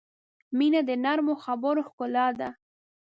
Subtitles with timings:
[0.57, 2.49] •مینه د نرمو خبرو ښکلا ده.